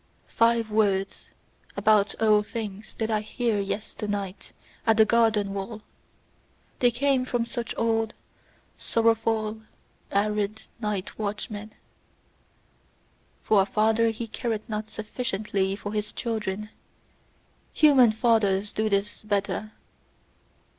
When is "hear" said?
3.21-3.59